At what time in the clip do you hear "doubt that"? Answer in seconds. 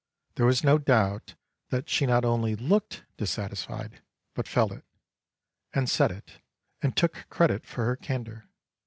0.79-1.87